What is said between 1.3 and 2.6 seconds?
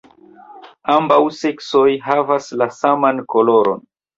seksoj havas